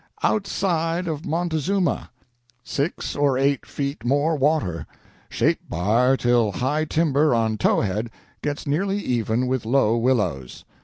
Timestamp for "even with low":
8.97-9.95